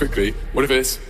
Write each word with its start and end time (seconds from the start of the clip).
quickly. 0.00 0.32
What 0.54 0.64
if 0.64 0.70
it's 0.70 1.09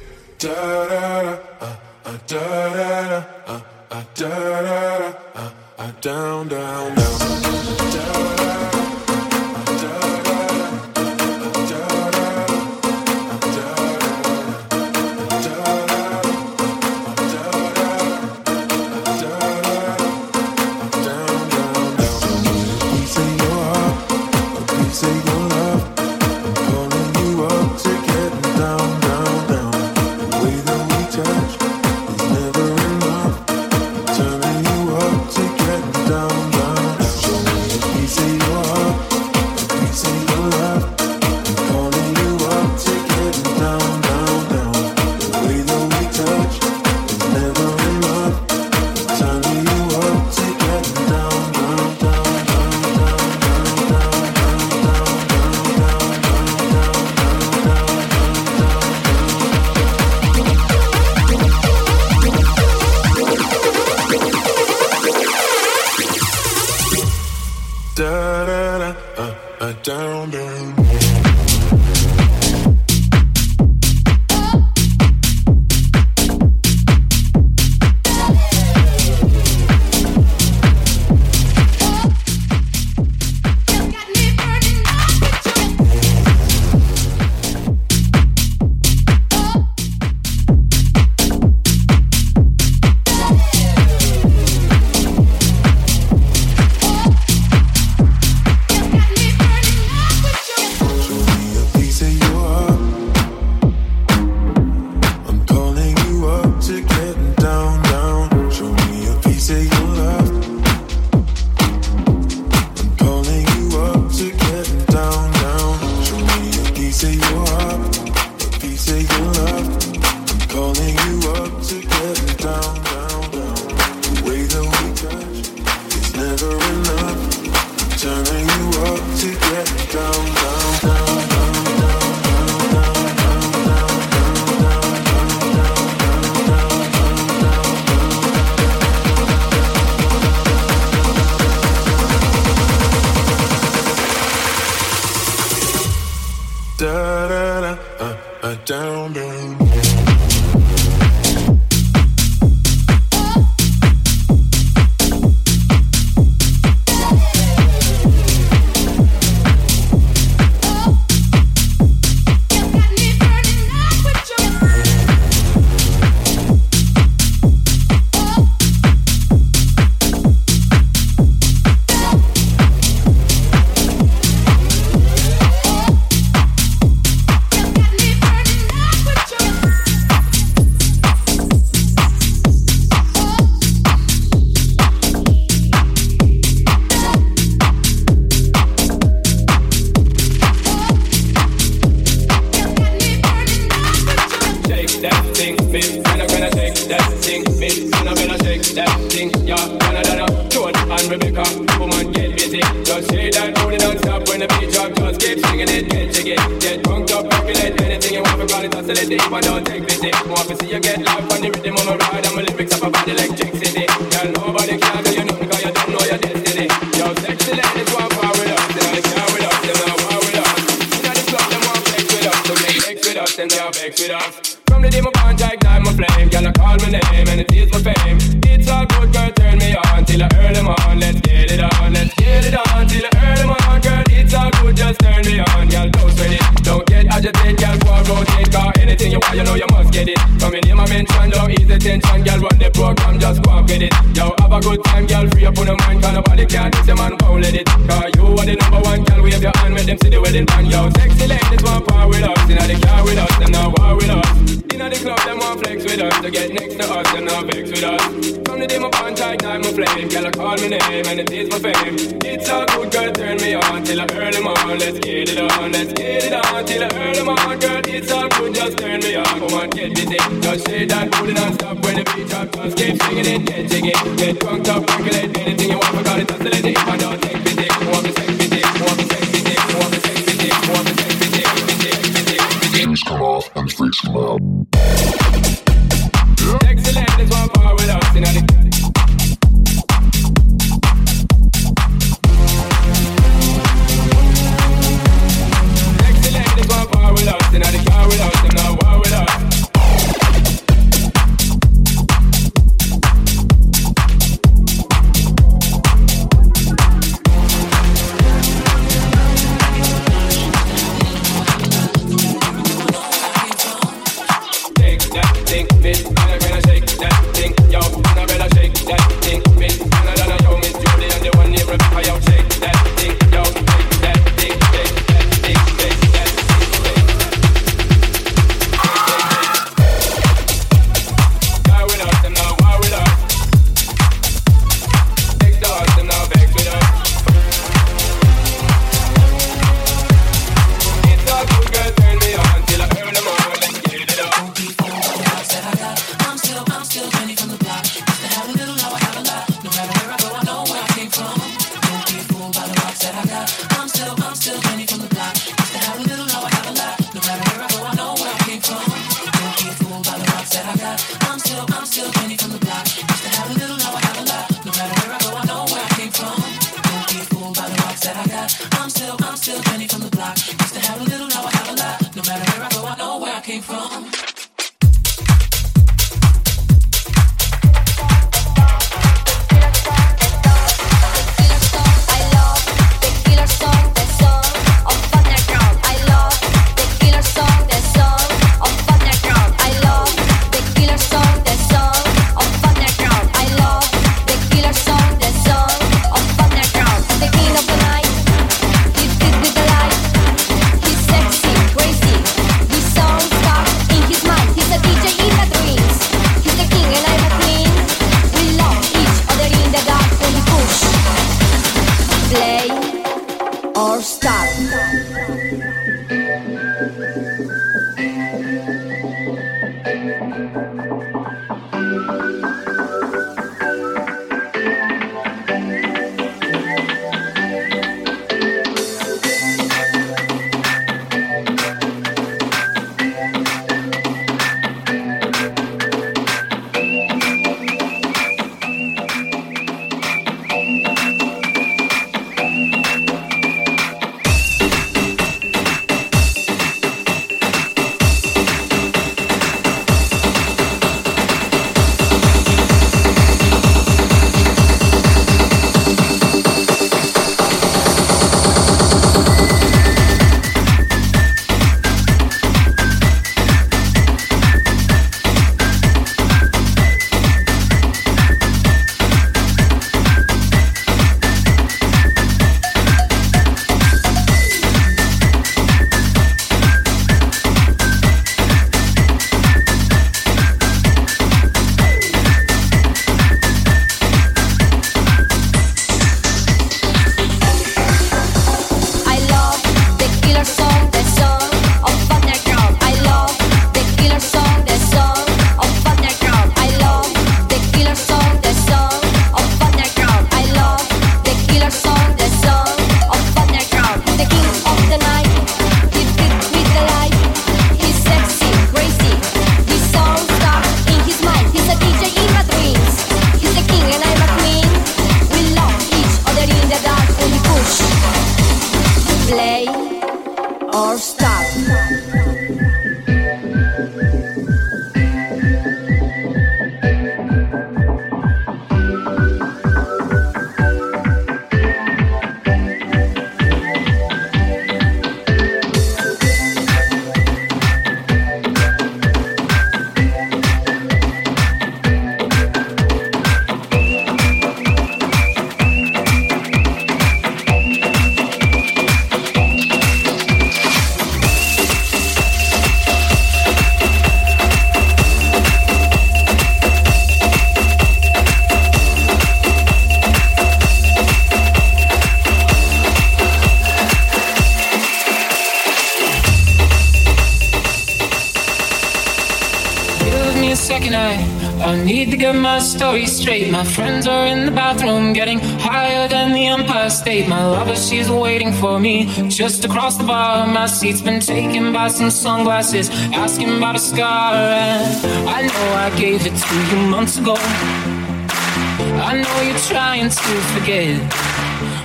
just 579.29 579.65
across 579.65 579.97
the 579.97 580.05
bar. 580.05 580.47
My 580.47 580.67
seat's 580.67 581.01
been 581.01 581.21
taken 581.21 581.73
by 581.73 581.89
some 581.89 582.11
sunglasses, 582.11 582.91
asking 583.13 583.57
about 583.57 583.77
a 583.77 583.79
scar. 583.79 584.35
And 584.35 585.29
I 585.29 585.43
know 585.43 585.67
I 585.75 585.91
gave 585.99 586.27
it 586.27 586.35
to 586.35 586.55
you 586.71 586.89
months 586.89 587.19
ago. 587.19 587.35
I 587.39 589.21
know 589.23 589.41
you're 589.43 589.59
trying 589.59 590.09
to 590.09 590.33
forget. 590.55 591.01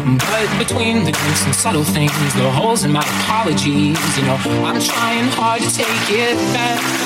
But 0.06 0.60
between 0.60 1.04
the 1.04 1.12
drinks 1.12 1.46
and 1.46 1.56
subtle 1.56 1.84
things, 1.84 2.12
the 2.36 2.52
holes 2.52 2.84
in 2.84 2.92
my 2.92 3.02
apologies, 3.02 4.18
you 4.18 4.24
know, 4.24 4.38
I'm 4.64 4.80
trying 4.80 5.28
hard 5.32 5.62
to 5.62 5.74
take 5.74 5.88
it 6.10 6.38
back. 6.54 7.05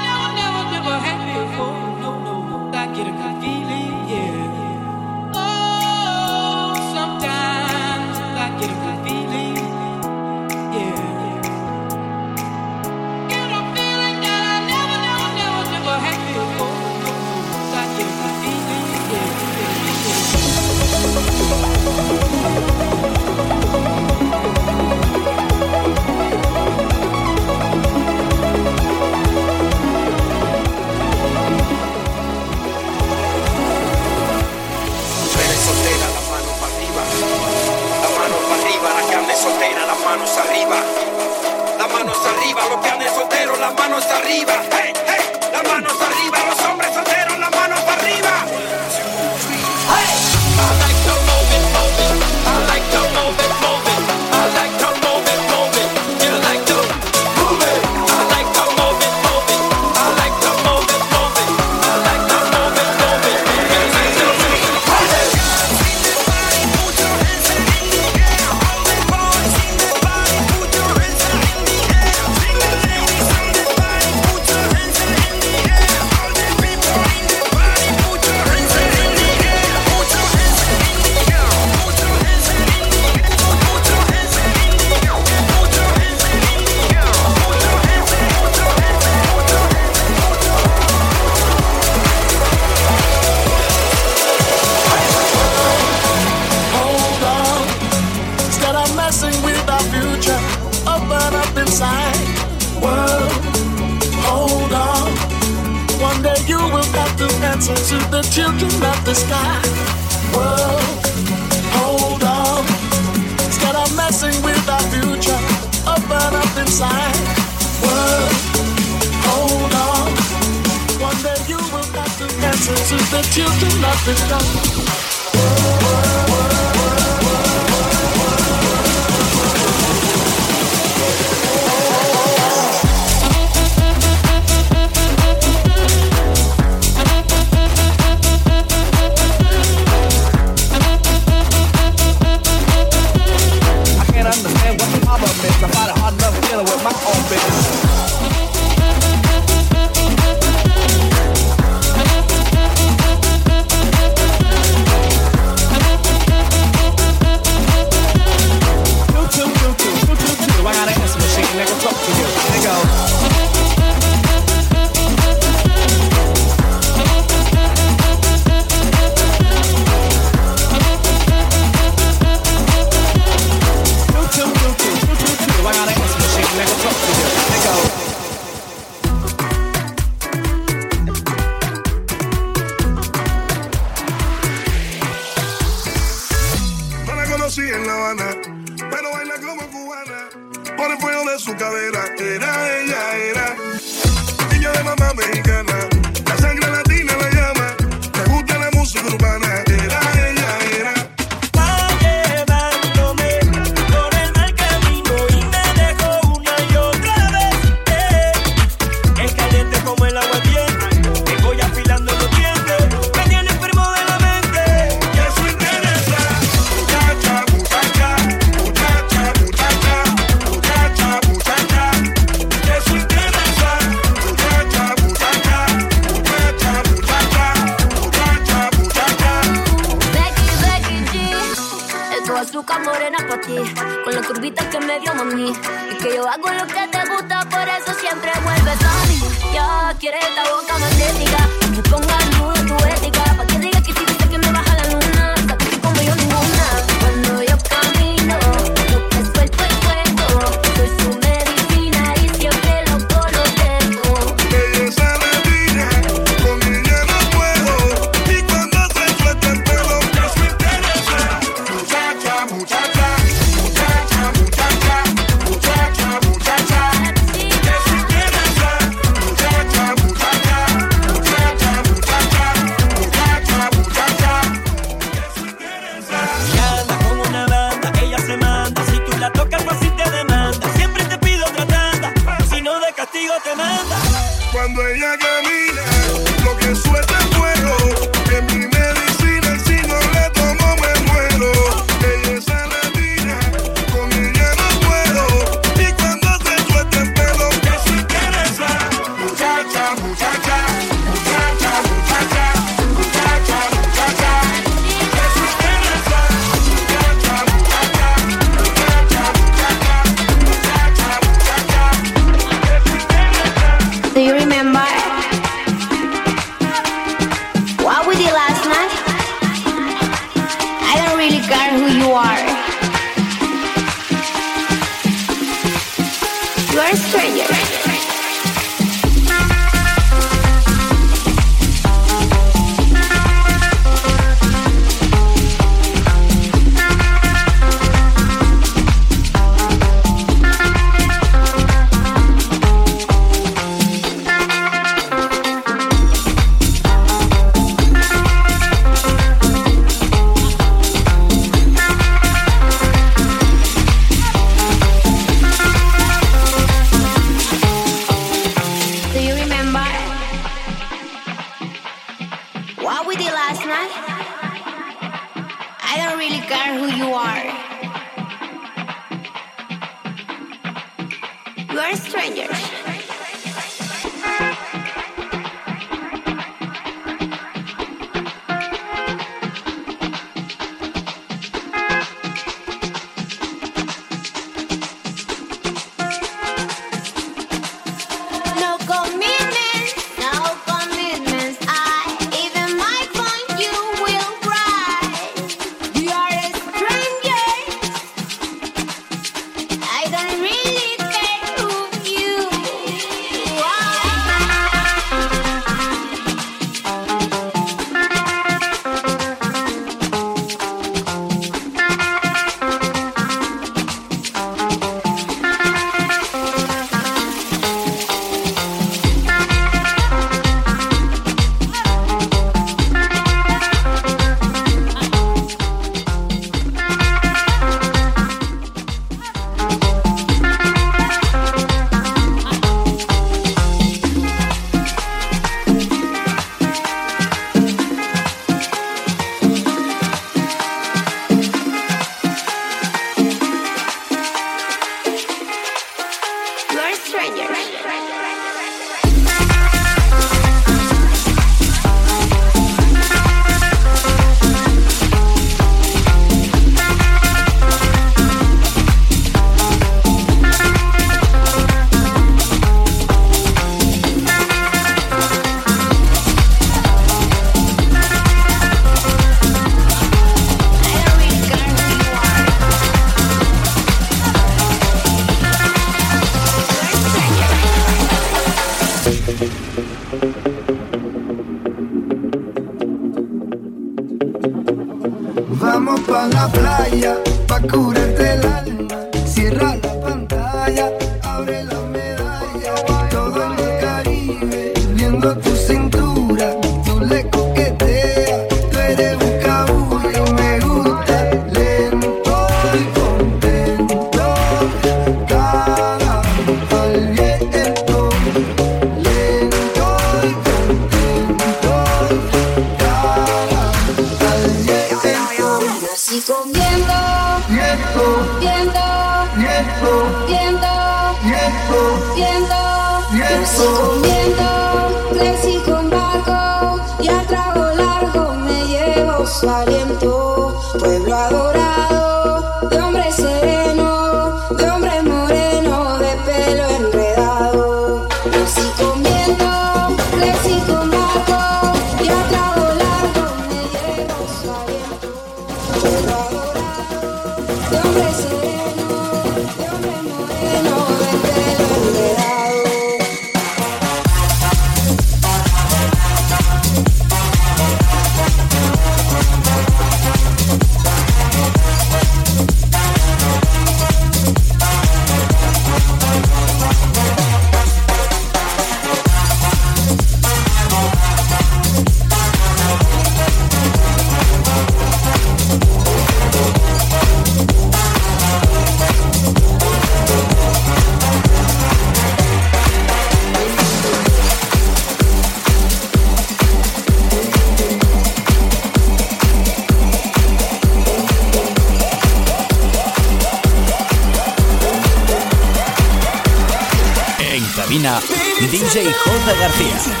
García. 599.39 600.00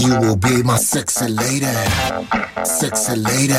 You 0.00 0.18
will 0.20 0.36
be 0.36 0.62
my 0.62 0.76
sexy 0.76 1.28
lady. 1.28 1.66
Sexy 2.64 3.16
lady. 3.16 3.52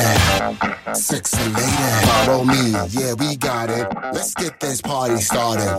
Sexy 0.94 1.44
lady. 1.48 2.06
Follow 2.06 2.44
me, 2.44 2.72
yeah, 2.88 3.14
we 3.14 3.36
got 3.36 3.70
it. 3.70 3.86
Let's 4.12 4.34
get 4.34 4.60
this 4.60 4.80
party 4.80 5.20
started. 5.20 5.76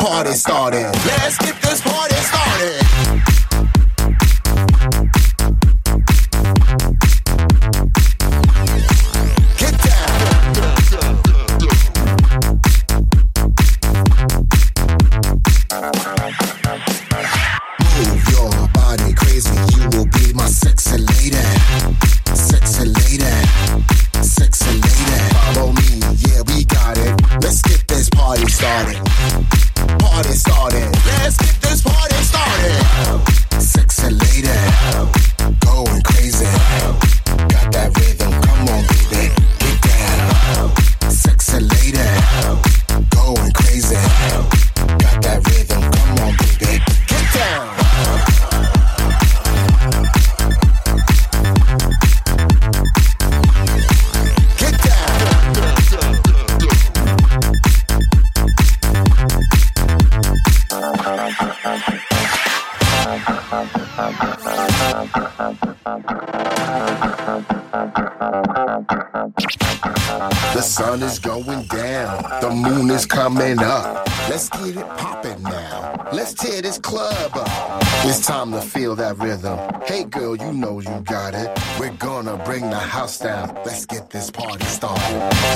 Party 0.00 0.32
started. 0.32 0.90
Let's 1.06 1.38
get 1.38 1.60
this 1.62 1.80
party 1.80 2.14
started. 2.14 3.27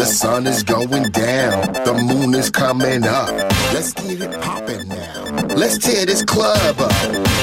The 0.02 0.08
sun 0.08 0.48
is 0.48 0.64
going 0.64 1.12
down, 1.12 1.72
the 1.86 1.94
moon 1.94 2.34
is 2.34 2.50
coming 2.50 3.06
up. 3.06 3.30
Let's 3.72 3.92
get 3.92 4.20
it 4.20 4.32
poppin' 4.42 4.88
now. 4.88 5.30
Let's 5.54 5.78
tear 5.78 6.04
this 6.06 6.24
club 6.24 6.80
up. 6.80 6.90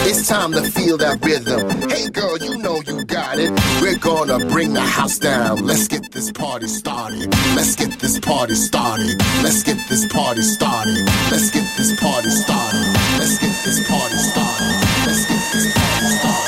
It's 0.03 0.27
time 0.27 0.51
to 0.51 0.63
feel 0.63 0.97
that 0.97 1.23
rhythm. 1.23 1.69
Hey 1.89 2.09
girl, 2.09 2.37
you 2.37 2.57
know 2.57 2.81
you 2.85 3.05
got 3.05 3.39
it. 3.39 3.53
We're 3.81 3.97
gonna 3.97 4.45
bring 4.47 4.73
the 4.73 4.81
house 4.81 5.17
down. 5.19 5.65
Let's 5.65 5.87
get 5.87 6.11
this 6.11 6.33
party 6.33 6.67
started. 6.67 7.31
Let's 7.55 7.77
get 7.77 7.97
this 7.97 8.19
party 8.19 8.55
started. 8.55 9.15
Let's 9.41 9.63
get 9.63 9.79
this 9.87 10.05
party 10.11 10.41
started. 10.41 11.07
Let's 11.31 11.53
get 11.55 11.63
this 11.79 11.95
party 12.03 12.41
started. 12.43 12.91
Let's 13.15 13.39
get 13.39 13.55
this 13.63 13.87
party 13.87 14.19
started. 14.19 14.75
Let's 15.07 15.23
get 15.31 15.39
this 15.47 15.71
party 15.71 16.09
started. 16.19 16.39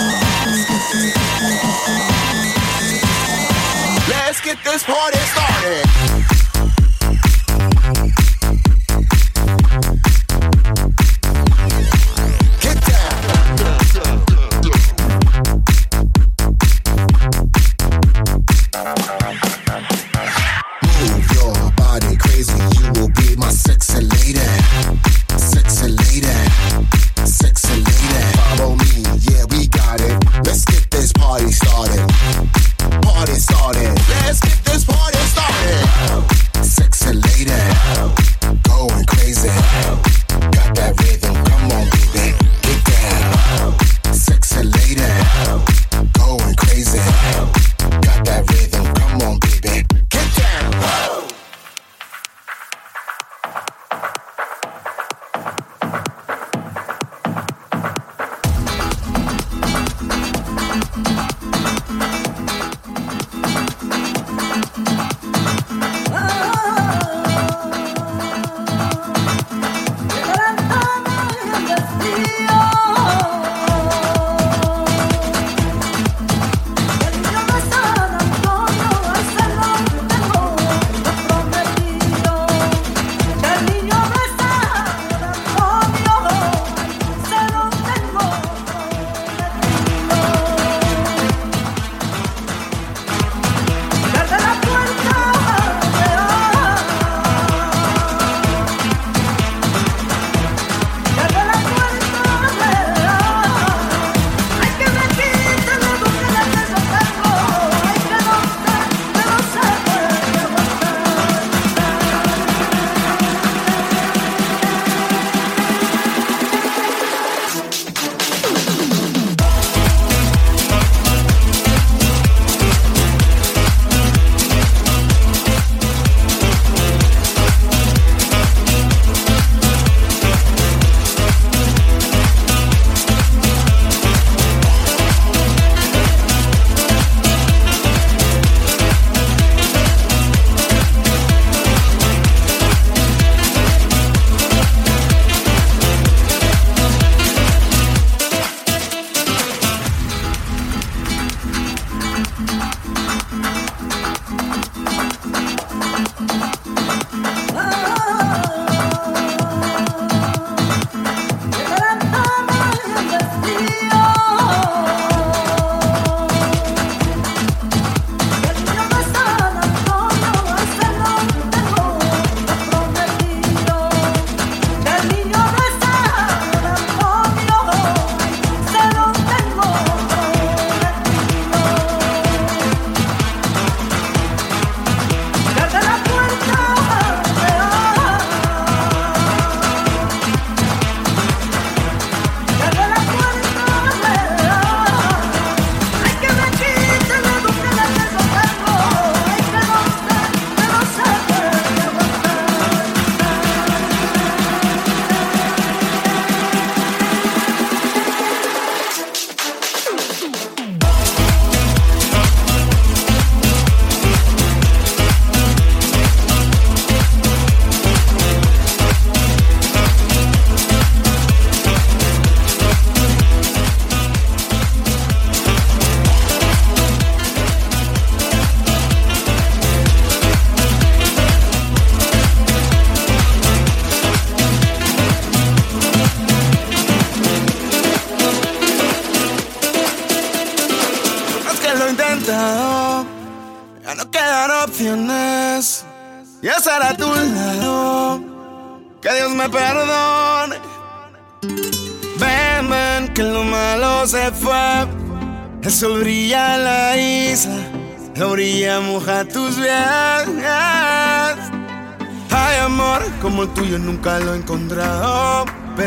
Let's 4.31 4.39
get 4.39 4.63
this 4.63 4.81
party 4.83 5.17
started. 5.17 6.20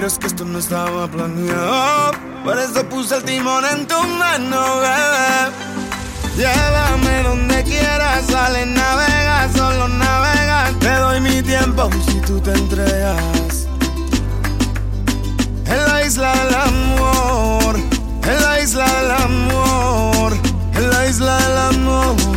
Pero 0.05 0.13
es 0.13 0.19
que 0.19 0.27
esto 0.27 0.45
no 0.45 0.59
estaba 0.59 1.09
planeado. 1.09 2.11
Por 2.45 2.59
eso 2.59 2.87
puse 2.91 3.17
el 3.17 3.23
timón 3.23 3.65
en 3.65 3.87
tu 3.87 3.99
mano, 4.03 4.81
bebé. 4.81 5.51
Llévame 6.37 7.23
donde 7.23 7.65
quieras, 7.65 8.27
sale, 8.27 8.67
navega, 8.67 9.49
solo 9.57 9.89
navega. 9.89 10.73
Te 10.79 10.91
doy 10.91 11.21
mi 11.23 11.41
tiempo 11.41 11.89
si 12.07 12.21
tú 12.21 12.39
te 12.39 12.53
entregas. 12.53 13.67
En 15.65 15.87
la 15.87 16.05
isla 16.05 16.35
del 16.35 16.55
amor, 16.55 17.77
en 18.25 18.43
la 18.43 18.61
isla 18.61 18.85
del 18.85 19.11
amor, 19.11 20.37
en 20.75 20.91
la 20.91 21.07
isla 21.07 21.39
del 21.39 21.59
amor. 21.59 22.34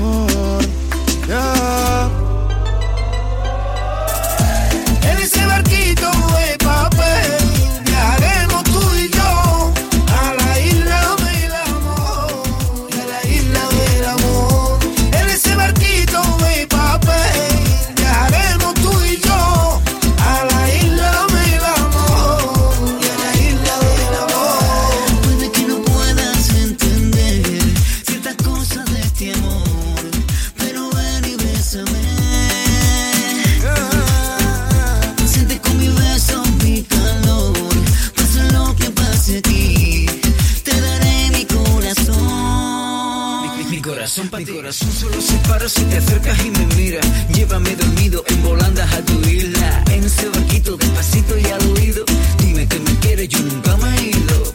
acercas 46.17 46.45
y 46.45 46.51
me 46.51 46.75
miras, 46.75 47.05
llévame 47.29 47.75
dormido 47.75 48.23
en 48.27 48.43
volandas 48.43 48.91
a 48.93 49.01
tu 49.03 49.19
isla. 49.27 49.83
En 49.91 50.03
ese 50.03 50.27
barquito 50.29 50.77
despacito 50.77 51.37
y 51.37 51.45
al 51.45 51.71
oído, 51.71 52.03
dime 52.39 52.67
que 52.67 52.79
me 52.79 52.99
quieres, 52.99 53.29
yo 53.29 53.39
nunca 53.39 53.77
me 53.77 53.95
he 53.97 54.09
ido. 54.09 54.53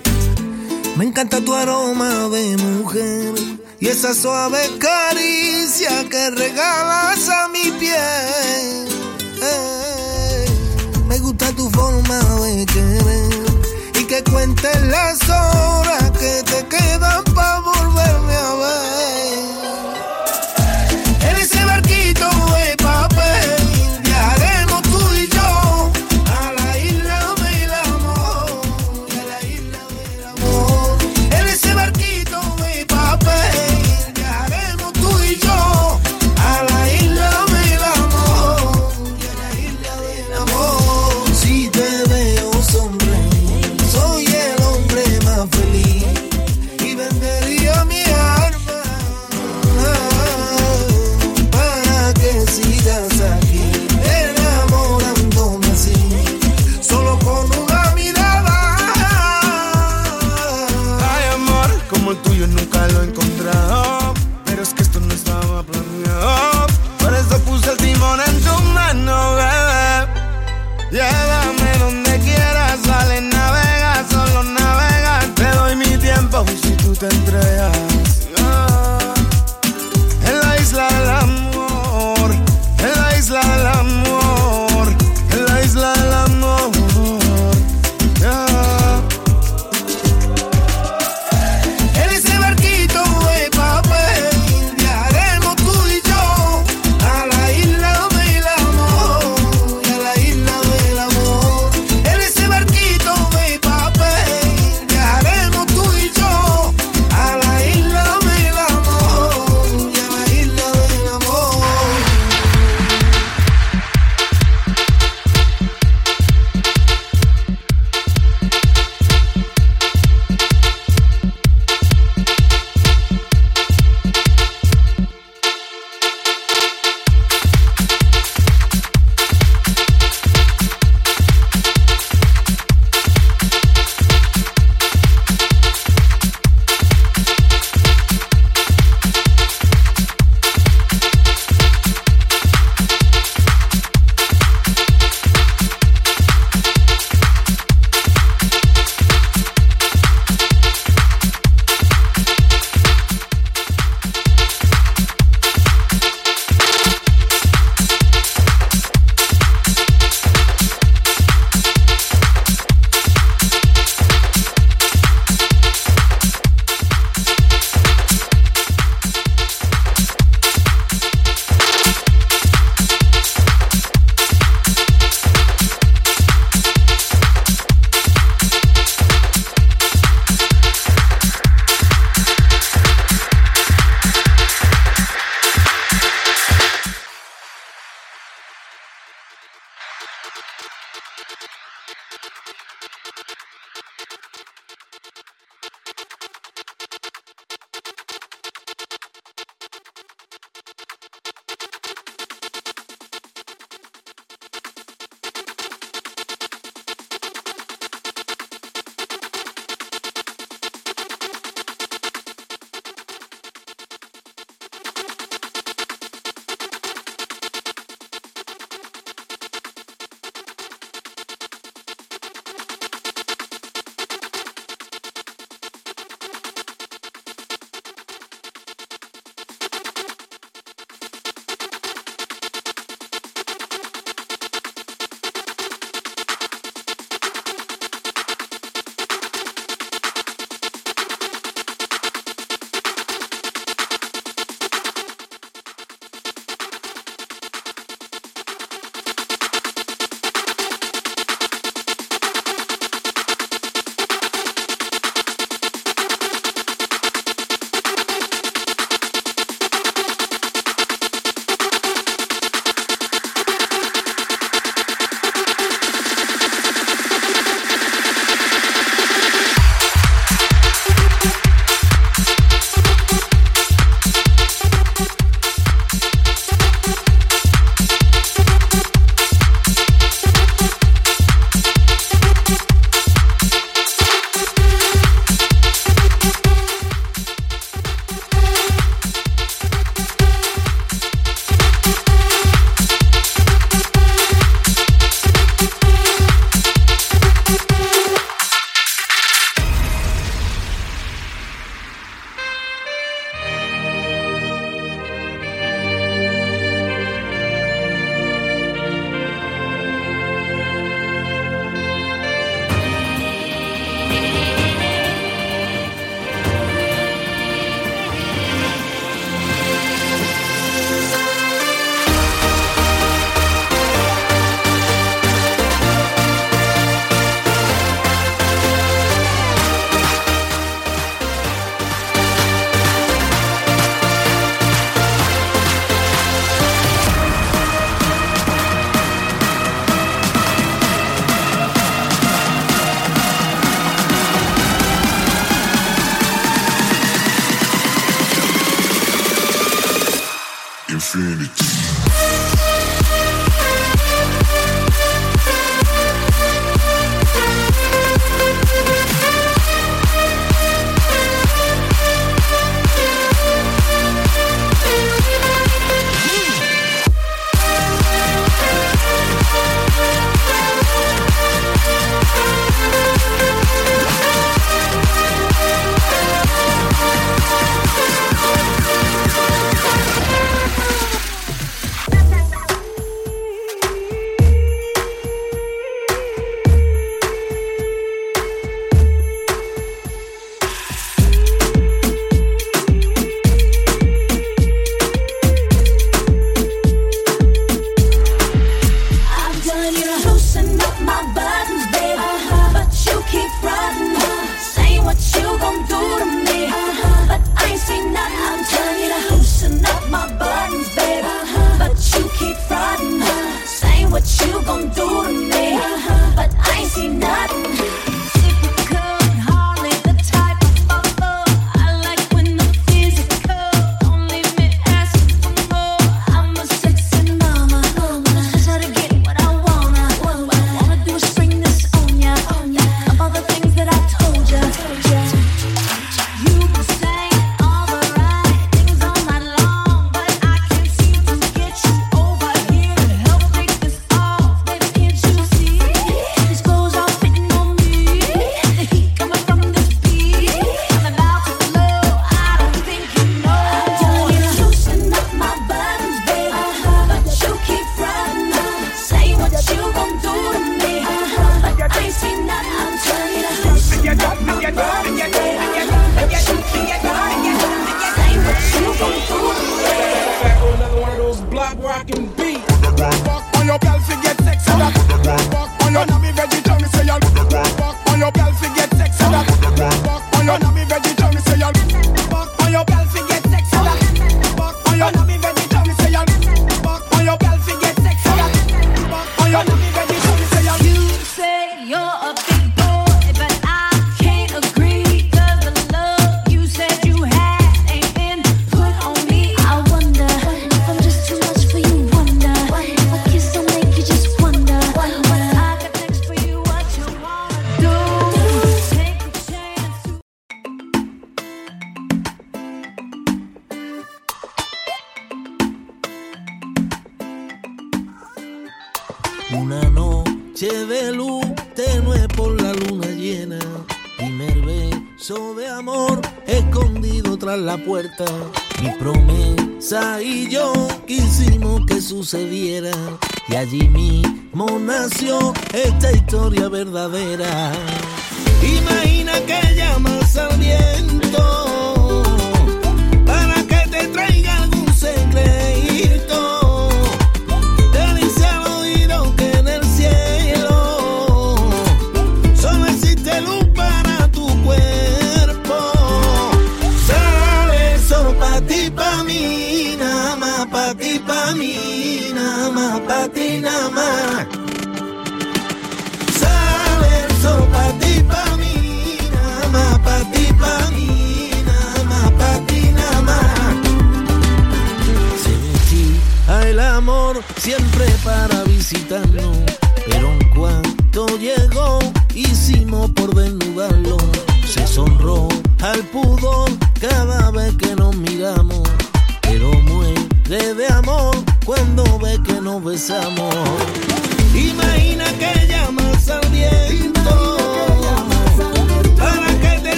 Me 0.97 1.05
encanta 1.05 1.41
tu 1.41 1.55
aroma 1.55 2.29
de 2.29 2.57
mujer 2.57 3.35
y 3.81 3.89
esa 3.89 4.15
suave 4.15 4.59
caricia 4.79 6.09
que 6.09 6.31
regalas 6.31 7.29
a 7.29 7.49
mi 7.49 7.71
piel. 7.79 8.89
Eh, 9.43 10.47
me 11.09 11.19
gusta 11.19 11.53
tu 11.53 11.69
forma 11.71 12.19
de 12.45 12.67
querer 12.67 14.01
y 14.01 14.05
que 14.05 14.23
cuentes 14.25 14.83
las 14.83 15.29
horas 15.29 15.72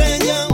sueña 0.00 0.49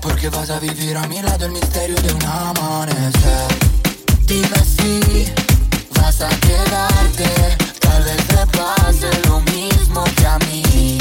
porque 0.00 0.30
vas 0.30 0.48
a 0.48 0.58
vivir 0.60 0.96
a 0.96 1.06
mi 1.08 1.20
lado 1.20 1.44
el 1.44 1.52
misterio 1.52 1.94
de 1.96 2.14
un 2.14 2.24
amanecer. 2.24 3.48
Dime 4.24 4.60
si 4.64 5.26
vas 5.94 6.22
a 6.22 6.28
quedarte, 6.40 7.28
tal 7.80 8.02
vez 8.02 8.26
te 8.26 8.46
pase 8.56 9.10
lo 9.28 9.40
mismo 9.40 10.04
que 10.16 10.26
a 10.26 10.38
mí. 10.46 10.98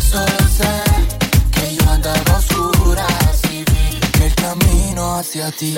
Solo 0.00 0.48
sé 0.58 0.82
que 1.52 1.76
yo 1.76 1.90
andaba 1.90 2.38
oscura, 2.38 3.06
y 3.52 3.58
vi 3.58 4.00
que 4.14 4.26
el 4.26 4.34
camino 4.34 5.18
hacia 5.18 5.52
ti. 5.52 5.74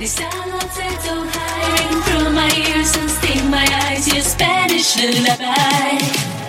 These 0.00 0.12
salads 0.12 0.76
they 0.78 0.96
don't 1.04 1.26
ring 1.26 2.02
through 2.04 2.32
my 2.32 2.50
ears 2.56 2.96
and 2.96 3.10
sting 3.10 3.50
my 3.50 3.66
eyes. 3.84 4.08
Your 4.08 4.22
Spanish 4.22 4.96
lullaby. 4.96 6.39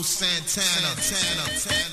Carlos 0.00 0.06
Santana. 0.06 0.96
Santana. 1.02 1.89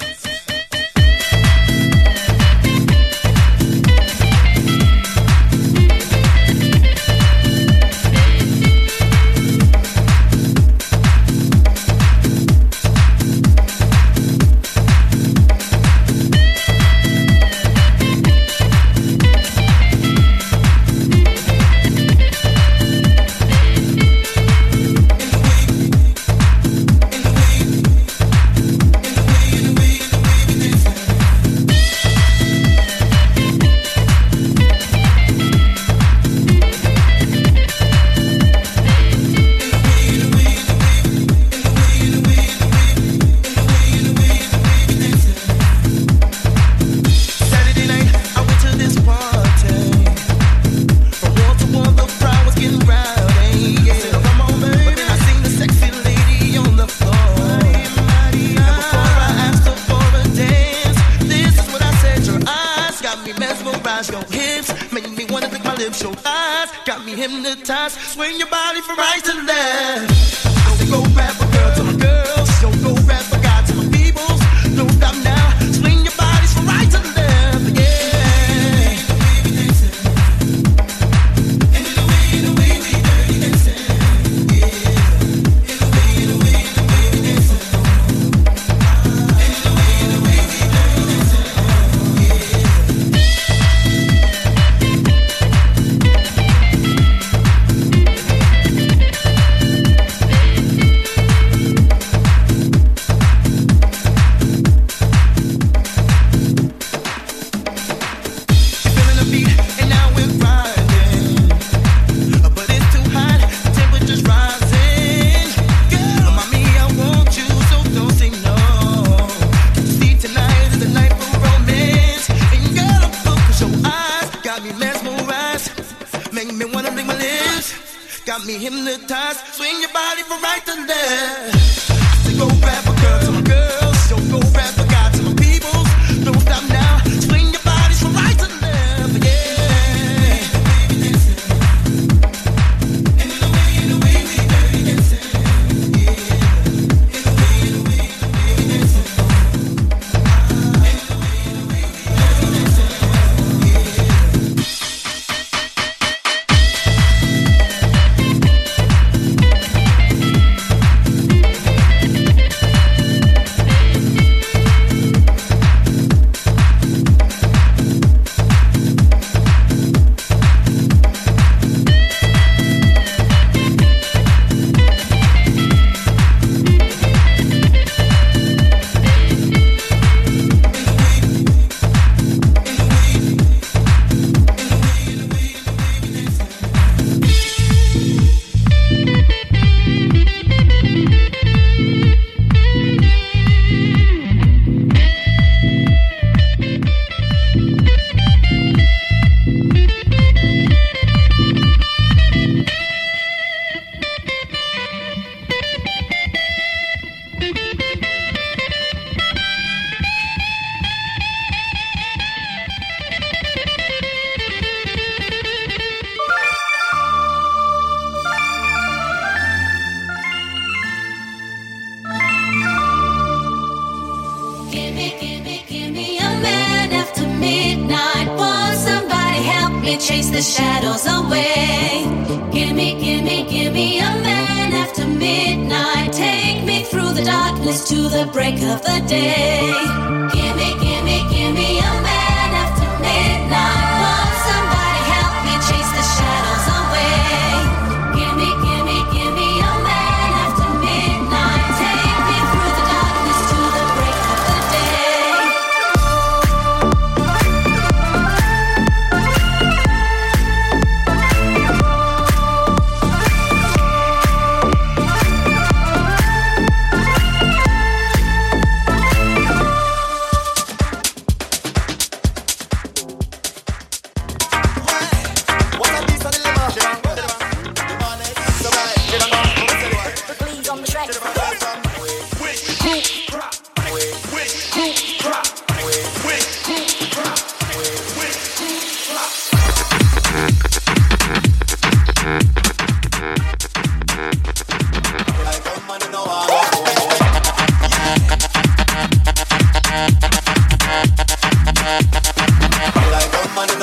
money 303.57 303.77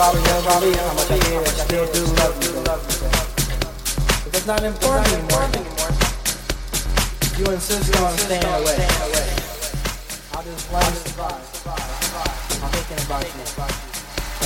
probably 0.00 0.22
know, 0.22 0.40
probably 0.40 0.72
how 0.72 0.94
much 0.94 1.10
I 1.10 1.18
did, 1.18 1.46
I 1.46 1.50
still 1.50 1.86
do 1.92 2.00
love 2.16 2.32
you. 2.42 2.52
But 2.64 2.80
it's 4.32 4.46
not 4.46 4.64
important 4.64 5.06
anymore. 5.12 5.44
You 7.36 7.44
insist 7.52 7.94
on 8.00 8.16
staying 8.16 8.42
away. 8.42 8.80
I 10.32 10.42
just 10.42 10.72
wanna 10.72 10.96
survive. 11.04 11.36
I'm 12.62 12.70
thinking 12.72 13.04
about 13.04 13.24
you 13.24 13.44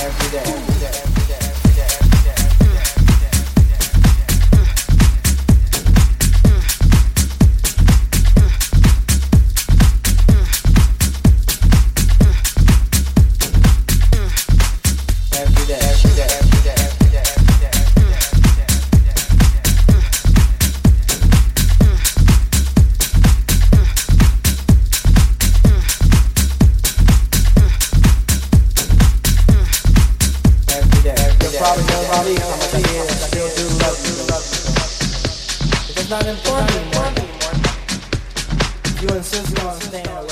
every 0.03 0.29
day, 0.29 0.43
every 0.43 0.79
day, 0.81 0.91
every 0.91 1.25
day. 1.25 1.64
unimportant 36.27 36.71
anymore. 36.71 37.11
You 38.99 39.09
insist 39.15 39.63
on 39.63 39.79
staying 39.79 40.24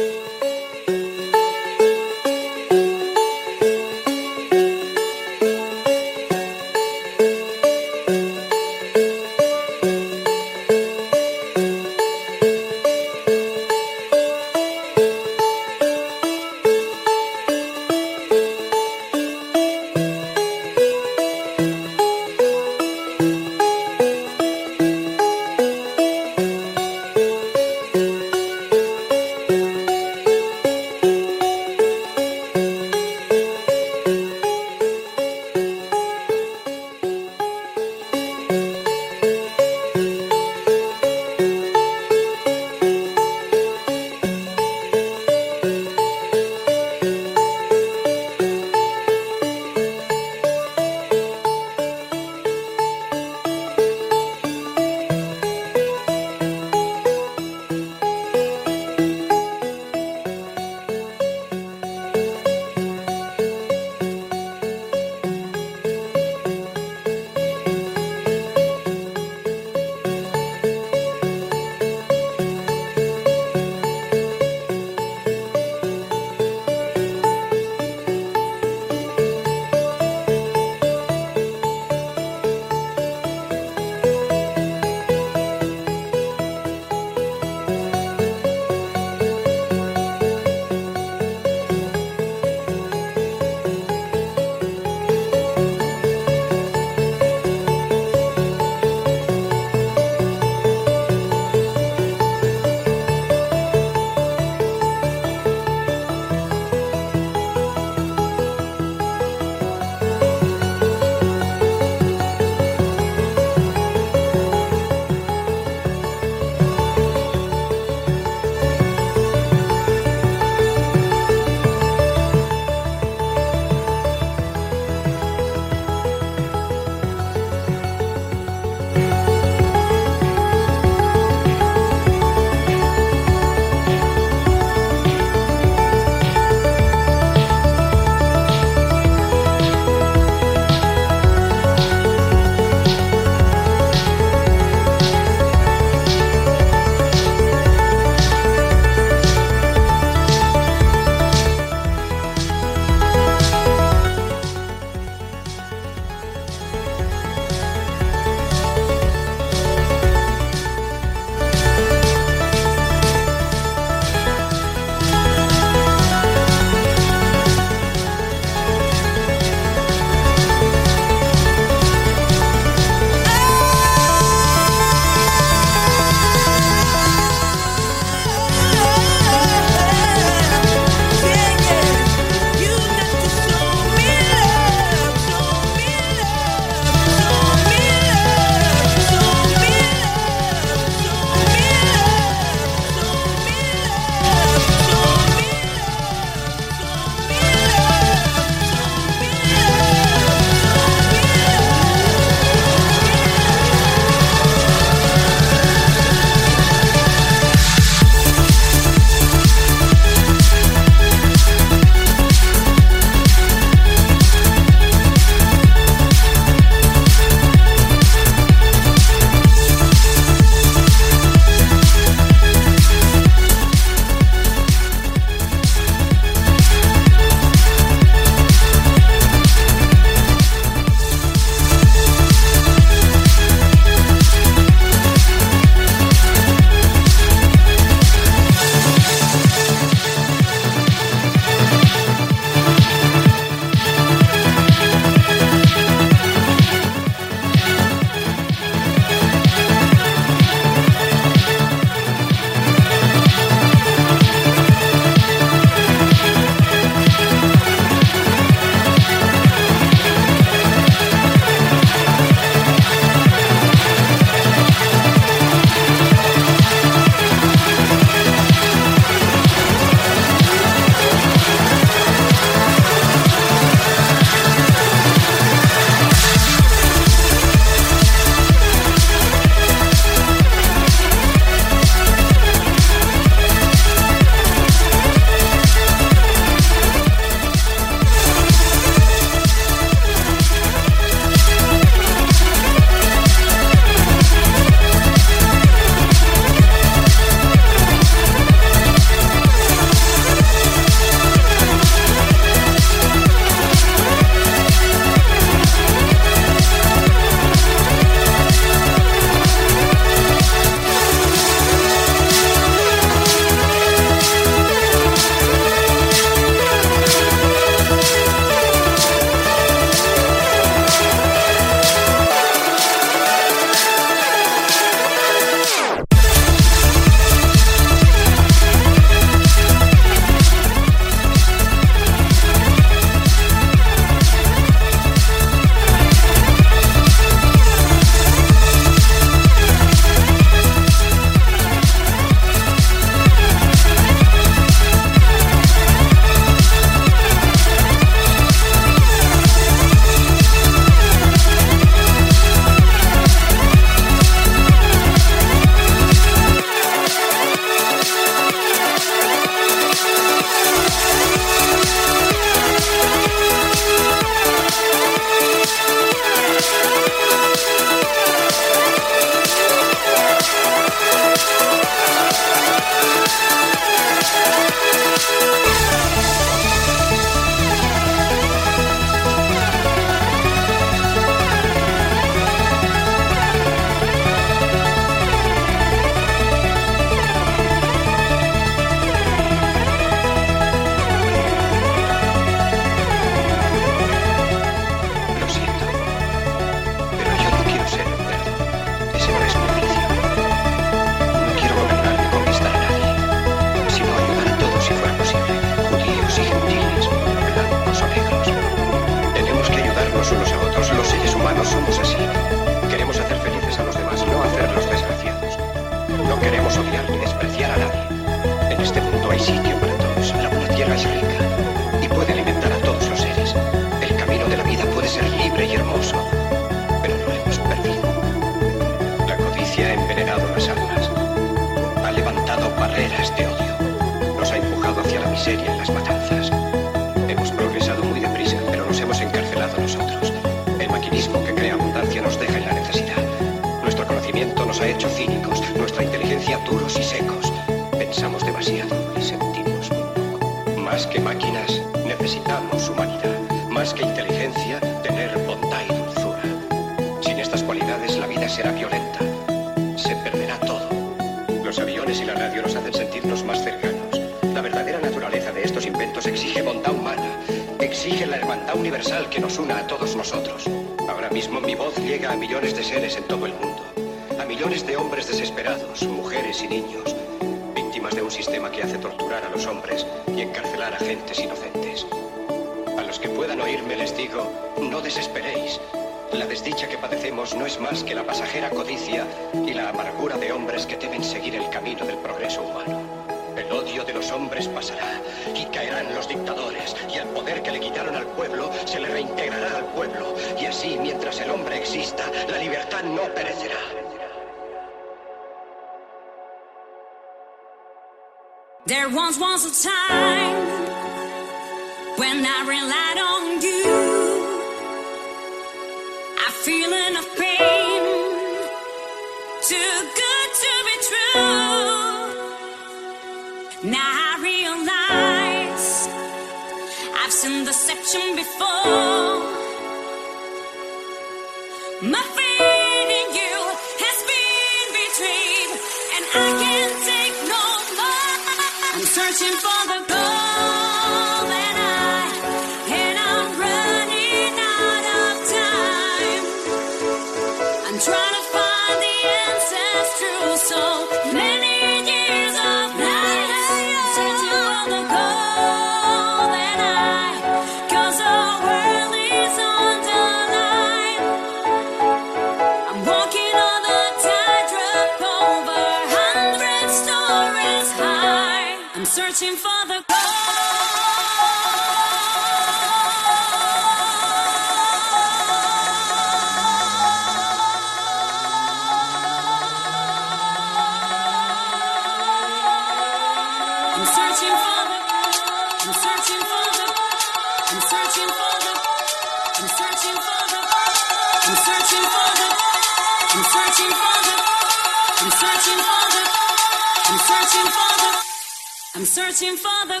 searching 599.11 599.57
for 599.57 599.87
the 599.89 600.00